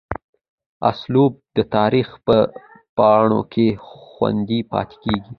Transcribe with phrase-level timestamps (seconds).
[0.89, 2.37] اسلوب دَ تاريخ پۀ
[2.95, 5.29] پاڼو کښې خوندي پاتې کيږي